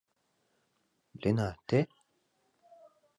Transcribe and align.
Лена, 1.21 1.49
те? 1.67 1.79